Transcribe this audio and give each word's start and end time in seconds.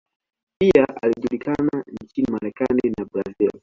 Pia 0.59 0.87
alijulikana 1.01 1.83
nchini 2.01 2.27
Marekani 2.31 2.81
na 2.97 3.05
Brazil. 3.05 3.51